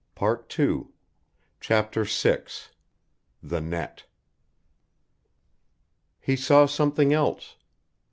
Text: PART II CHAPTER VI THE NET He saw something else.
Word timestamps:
PART 0.15 0.59
II 0.59 0.85
CHAPTER 1.59 2.05
VI 2.05 2.41
THE 3.43 3.61
NET 3.61 4.05
He 6.19 6.35
saw 6.35 6.65
something 6.65 7.13
else. 7.13 7.55